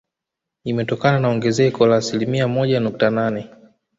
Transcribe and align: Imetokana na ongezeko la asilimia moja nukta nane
Imetokana 0.63 1.19
na 1.19 1.29
ongezeko 1.29 1.87
la 1.87 1.95
asilimia 1.97 2.47
moja 2.47 2.79
nukta 2.79 3.09
nane 3.09 3.49